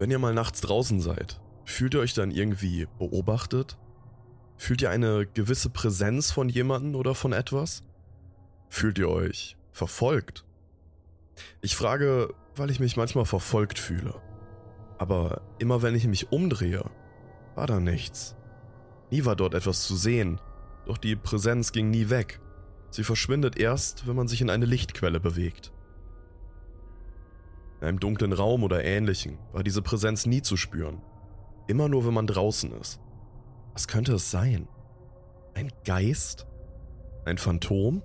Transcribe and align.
Wenn 0.00 0.10
ihr 0.10 0.18
mal 0.18 0.32
nachts 0.32 0.62
draußen 0.62 1.02
seid, 1.02 1.42
fühlt 1.66 1.92
ihr 1.92 2.00
euch 2.00 2.14
dann 2.14 2.30
irgendwie 2.30 2.88
beobachtet? 2.98 3.76
Fühlt 4.56 4.80
ihr 4.80 4.88
eine 4.88 5.26
gewisse 5.26 5.68
Präsenz 5.68 6.30
von 6.30 6.48
jemandem 6.48 6.94
oder 6.94 7.14
von 7.14 7.34
etwas? 7.34 7.82
Fühlt 8.70 8.96
ihr 8.96 9.10
euch 9.10 9.58
verfolgt? 9.72 10.46
Ich 11.60 11.76
frage, 11.76 12.32
weil 12.56 12.70
ich 12.70 12.80
mich 12.80 12.96
manchmal 12.96 13.26
verfolgt 13.26 13.78
fühle. 13.78 14.14
Aber 14.96 15.42
immer 15.58 15.82
wenn 15.82 15.94
ich 15.94 16.06
mich 16.06 16.32
umdrehe, 16.32 16.90
war 17.54 17.66
da 17.66 17.78
nichts. 17.78 18.36
Nie 19.10 19.26
war 19.26 19.36
dort 19.36 19.52
etwas 19.52 19.82
zu 19.82 19.96
sehen, 19.96 20.40
doch 20.86 20.96
die 20.96 21.14
Präsenz 21.14 21.72
ging 21.72 21.90
nie 21.90 22.08
weg. 22.08 22.40
Sie 22.90 23.04
verschwindet 23.04 23.58
erst, 23.58 24.08
wenn 24.08 24.16
man 24.16 24.28
sich 24.28 24.40
in 24.40 24.48
eine 24.48 24.64
Lichtquelle 24.64 25.20
bewegt. 25.20 25.72
In 27.80 27.86
einem 27.86 28.00
dunklen 28.00 28.32
Raum 28.32 28.62
oder 28.62 28.84
ähnlichen 28.84 29.38
war 29.52 29.62
diese 29.62 29.82
Präsenz 29.82 30.26
nie 30.26 30.42
zu 30.42 30.56
spüren. 30.56 31.00
Immer 31.66 31.88
nur, 31.88 32.06
wenn 32.06 32.14
man 32.14 32.26
draußen 32.26 32.72
ist. 32.72 33.00
Was 33.72 33.88
könnte 33.88 34.14
es 34.14 34.30
sein? 34.30 34.68
Ein 35.54 35.72
Geist? 35.84 36.46
Ein 37.24 37.38
Phantom? 37.38 38.02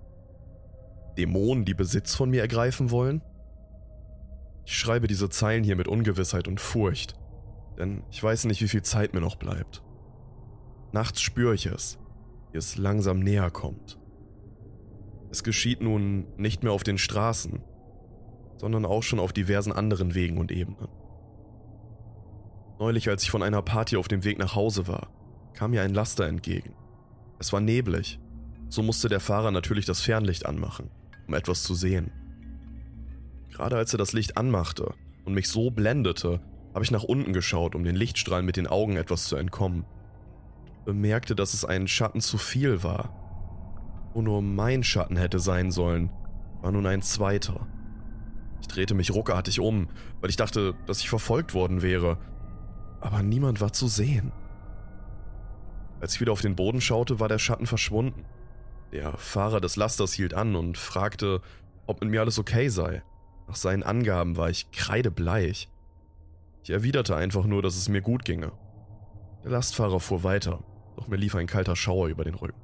Dämonen, 1.18 1.66
die 1.66 1.74
Besitz 1.74 2.16
von 2.16 2.30
mir 2.30 2.42
ergreifen 2.42 2.92
wollen? 2.92 3.22
Ich 4.66 4.78
schreibe 4.78 5.08
diese 5.08 5.30
Zeilen 5.30 5.64
hier 5.64 5.76
mit 5.76 5.88
Ungewissheit 5.88 6.48
und 6.48 6.60
Furcht, 6.60 7.16
denn 7.78 8.04
ich 8.12 8.24
weiß 8.24 8.46
nicht, 8.46 8.62
wie 8.62 8.68
viel 8.68 8.82
Zeit 8.82 9.14
mir 9.14 9.22
noch 9.22 9.36
bleibt. 9.36 9.84
Nachts 10.92 11.22
spüre 11.22 11.54
ich 11.54 11.66
es, 11.66 12.00
wie 12.52 12.58
es 12.58 12.78
langsam 12.78 13.20
näher 13.20 13.52
kommt. 13.52 14.00
Es 15.30 15.44
geschieht 15.44 15.82
nun 15.82 16.28
nicht 16.38 16.64
mehr 16.64 16.72
auf 16.72 16.84
den 16.84 16.98
Straßen, 16.98 17.62
sondern 18.58 18.86
auch 18.86 19.04
schon 19.04 19.20
auf 19.20 19.34
diversen 19.34 19.72
anderen 19.72 20.16
Wegen 20.16 20.38
und 20.38 20.52
Ebenen. 20.52 20.88
Neulich, 22.80 23.10
als 23.10 23.24
ich 23.24 23.32
von 23.32 23.44
einer 23.44 23.62
Party 23.62 23.98
auf 23.98 24.08
dem 24.08 24.24
Weg 24.24 24.38
nach 24.38 24.56
Hause 24.56 24.88
war, 24.88 25.08
kam 25.54 25.72
mir 25.72 25.82
ein 25.82 25.94
Laster 25.94 26.28
entgegen. 26.28 26.74
Es 27.40 27.54
war 27.54 27.62
neblig, 27.62 28.20
so 28.70 28.84
musste 28.84 29.08
der 29.08 29.20
Fahrer 29.20 29.52
natürlich 29.52 29.86
das 29.86 30.02
Fernlicht 30.02 30.46
anmachen, 30.46 30.90
um 31.28 31.34
etwas 31.34 31.64
zu 31.64 31.74
sehen. 31.74 32.12
Gerade 33.52 33.78
als 33.78 33.94
er 33.94 33.98
das 33.98 34.14
Licht 34.14 34.38
anmachte 34.38 34.94
und 35.24 35.34
mich 35.34 35.48
so 35.48 35.72
blendete, 35.72 36.42
habe 36.74 36.84
ich 36.84 36.92
nach 36.92 37.04
unten 37.04 37.32
geschaut, 37.32 37.74
um 37.74 37.86
den 37.86 37.96
Lichtstrahlen 37.96 38.46
mit 38.46 38.58
den 38.58 38.68
Augen 38.68 38.98
etwas 38.98 39.26
zu 39.26 39.38
entkommen. 39.38 39.86
Bemerkte, 40.84 41.36
dass 41.36 41.54
es 41.54 41.64
ein 41.64 41.88
Schatten 41.88 42.20
zu 42.20 42.38
viel 42.38 42.84
war. 42.84 44.12
Wo 44.14 44.22
nur 44.22 44.42
mein 44.42 44.84
Schatten 44.84 45.16
hätte 45.16 45.40
sein 45.40 45.72
sollen, 45.72 46.10
war 46.62 46.74
nun 46.74 46.86
ein 46.86 47.02
zweiter. 47.02 47.68
Ich 48.66 48.68
drehte 48.68 48.96
mich 48.96 49.14
ruckartig 49.14 49.60
um, 49.60 49.90
weil 50.22 50.32
ich 50.32 50.38
dachte, 50.38 50.74
dass 50.88 51.00
ich 51.00 51.08
verfolgt 51.08 51.54
worden 51.54 51.84
wäre. 51.84 52.18
Aber 53.00 53.22
niemand 53.22 53.62
war 53.62 53.72
zu 53.74 53.88
sehen. 53.88 54.32
Als 56.02 56.16
ich 56.16 56.22
wieder 56.22 56.32
auf 56.32 56.42
den 56.42 56.56
Boden 56.56 56.82
schaute, 56.82 57.20
war 57.20 57.28
der 57.28 57.38
Schatten 57.38 57.68
verschwunden. 57.68 58.26
Der 58.92 59.16
Fahrer 59.18 59.62
des 59.62 59.76
Lasters 59.76 60.14
hielt 60.14 60.34
an 60.34 60.56
und 60.56 60.80
fragte, 60.80 61.42
ob 61.86 62.02
mit 62.02 62.10
mir 62.10 62.22
alles 62.22 62.40
okay 62.40 62.70
sei. 62.70 63.04
Nach 63.48 63.56
seinen 63.56 63.84
Angaben 63.84 64.36
war 64.36 64.50
ich 64.50 64.72
kreidebleich. 64.72 65.70
Ich 66.64 66.72
erwiderte 66.72 67.16
einfach 67.16 67.46
nur, 67.46 67.62
dass 67.62 67.76
es 67.76 67.88
mir 67.88 68.02
gut 68.02 68.26
ginge. 68.26 68.52
Der 69.44 69.52
Lastfahrer 69.52 70.00
fuhr 70.00 70.24
weiter, 70.24 70.64
doch 70.96 71.08
mir 71.08 71.18
lief 71.18 71.36
ein 71.36 71.46
kalter 71.46 71.76
Schauer 71.76 72.08
über 72.08 72.24
den 72.24 72.34
Rücken. 72.34 72.60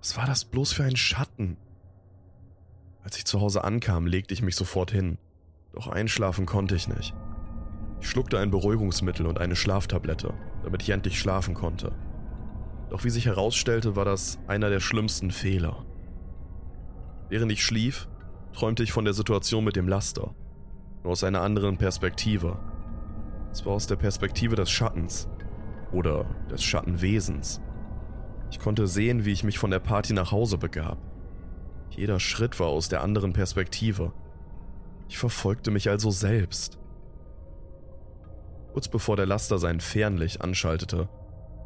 Was 0.00 0.18
war 0.18 0.26
das 0.26 0.44
bloß 0.44 0.74
für 0.74 0.84
ein 0.84 0.96
Schatten? 0.96 1.56
Als 3.02 3.16
ich 3.16 3.24
zu 3.24 3.40
Hause 3.40 3.64
ankam, 3.64 4.06
legte 4.06 4.34
ich 4.34 4.42
mich 4.42 4.56
sofort 4.56 4.90
hin, 4.90 5.18
doch 5.72 5.86
einschlafen 5.86 6.46
konnte 6.46 6.74
ich 6.74 6.88
nicht. 6.88 7.14
Ich 8.00 8.08
schluckte 8.08 8.38
ein 8.38 8.50
Beruhigungsmittel 8.50 9.26
und 9.26 9.38
eine 9.38 9.56
Schlaftablette, 9.56 10.34
damit 10.62 10.82
ich 10.82 10.90
endlich 10.90 11.18
schlafen 11.18 11.54
konnte. 11.54 11.92
Doch 12.90 13.04
wie 13.04 13.10
sich 13.10 13.26
herausstellte, 13.26 13.94
war 13.94 14.04
das 14.04 14.38
einer 14.48 14.68
der 14.68 14.80
schlimmsten 14.80 15.30
Fehler. 15.30 15.84
Während 17.28 17.52
ich 17.52 17.64
schlief, 17.64 18.08
träumte 18.52 18.82
ich 18.82 18.92
von 18.92 19.04
der 19.04 19.14
Situation 19.14 19.64
mit 19.64 19.76
dem 19.76 19.88
Laster, 19.88 20.34
nur 21.02 21.12
aus 21.12 21.22
einer 21.22 21.42
anderen 21.42 21.78
Perspektive. 21.78 22.58
Es 23.52 23.64
war 23.64 23.74
aus 23.74 23.86
der 23.86 23.96
Perspektive 23.96 24.56
des 24.56 24.70
Schattens 24.70 25.28
oder 25.92 26.24
des 26.50 26.62
Schattenwesens. 26.62 27.60
Ich 28.50 28.58
konnte 28.58 28.86
sehen, 28.88 29.24
wie 29.24 29.32
ich 29.32 29.44
mich 29.44 29.58
von 29.58 29.70
der 29.70 29.78
Party 29.78 30.12
nach 30.12 30.32
Hause 30.32 30.58
begab. 30.58 30.98
Jeder 31.90 32.20
Schritt 32.20 32.60
war 32.60 32.68
aus 32.68 32.88
der 32.88 33.02
anderen 33.02 33.32
Perspektive. 33.32 34.12
Ich 35.08 35.18
verfolgte 35.18 35.70
mich 35.70 35.88
also 35.88 36.10
selbst. 36.10 36.78
Kurz 38.72 38.88
bevor 38.88 39.16
der 39.16 39.26
Laster 39.26 39.58
sein 39.58 39.80
Fernlicht 39.80 40.40
anschaltete, 40.40 41.08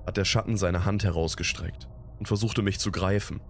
hat 0.07 0.17
der 0.17 0.25
Schatten 0.25 0.57
seine 0.57 0.85
Hand 0.85 1.05
herausgestreckt 1.05 1.89
und 2.19 2.27
versuchte 2.27 2.63
mich 2.63 2.79
zu 2.79 2.91
greifen. 2.91 3.41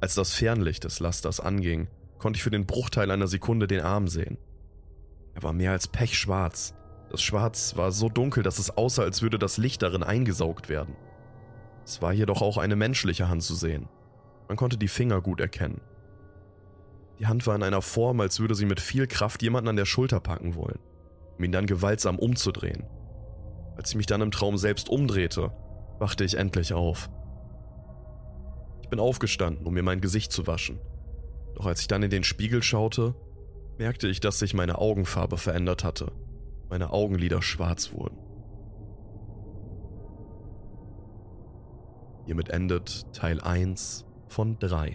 Als 0.00 0.14
das 0.14 0.32
Fernlicht 0.32 0.84
des 0.84 1.00
Lasters 1.00 1.40
anging, 1.40 1.88
konnte 2.18 2.36
ich 2.36 2.42
für 2.42 2.50
den 2.50 2.66
Bruchteil 2.66 3.10
einer 3.10 3.28
Sekunde 3.28 3.66
den 3.66 3.80
Arm 3.80 4.08
sehen. 4.08 4.38
Er 5.34 5.42
war 5.42 5.52
mehr 5.52 5.72
als 5.72 5.86
pechschwarz. 5.86 6.74
Das 7.10 7.22
Schwarz 7.22 7.76
war 7.76 7.92
so 7.92 8.08
dunkel, 8.08 8.42
dass 8.42 8.58
es 8.58 8.76
aussah, 8.76 9.02
als 9.02 9.22
würde 9.22 9.38
das 9.38 9.56
Licht 9.56 9.82
darin 9.82 10.02
eingesaugt 10.02 10.68
werden. 10.68 10.96
Es 11.84 12.02
war 12.02 12.12
jedoch 12.12 12.42
auch 12.42 12.58
eine 12.58 12.76
menschliche 12.76 13.28
Hand 13.28 13.42
zu 13.42 13.54
sehen. 13.54 13.88
Man 14.48 14.56
konnte 14.56 14.78
die 14.78 14.88
Finger 14.88 15.20
gut 15.20 15.40
erkennen. 15.40 15.82
Die 17.18 17.26
Hand 17.26 17.46
war 17.46 17.54
in 17.54 17.62
einer 17.62 17.82
Form, 17.82 18.20
als 18.20 18.40
würde 18.40 18.54
sie 18.54 18.64
mit 18.64 18.80
viel 18.80 19.06
Kraft 19.06 19.42
jemanden 19.42 19.68
an 19.68 19.76
der 19.76 19.84
Schulter 19.84 20.20
packen 20.20 20.54
wollen, 20.54 20.78
um 21.36 21.44
ihn 21.44 21.52
dann 21.52 21.66
gewaltsam 21.66 22.18
umzudrehen. 22.18 22.84
Als 23.76 23.90
ich 23.90 23.96
mich 23.96 24.06
dann 24.06 24.22
im 24.22 24.30
Traum 24.30 24.56
selbst 24.56 24.88
umdrehte, 24.88 25.52
wachte 25.98 26.24
ich 26.24 26.36
endlich 26.36 26.72
auf. 26.72 27.10
Ich 28.82 28.88
bin 28.88 29.00
aufgestanden, 29.00 29.66
um 29.66 29.74
mir 29.74 29.82
mein 29.82 30.00
Gesicht 30.00 30.32
zu 30.32 30.46
waschen. 30.46 30.80
Doch 31.54 31.66
als 31.66 31.82
ich 31.82 31.88
dann 31.88 32.02
in 32.02 32.10
den 32.10 32.24
Spiegel 32.24 32.62
schaute, 32.62 33.14
merkte 33.78 34.08
ich, 34.08 34.20
dass 34.20 34.38
sich 34.38 34.54
meine 34.54 34.78
Augenfarbe 34.78 35.36
verändert 35.36 35.84
hatte. 35.84 36.12
Meine 36.70 36.90
Augenlider 36.90 37.42
schwarz 37.42 37.92
wurden. 37.92 38.18
Hiermit 42.26 42.50
endet 42.50 43.12
Teil 43.14 43.40
1 43.40 44.07
von 44.28 44.58
3. 44.58 44.94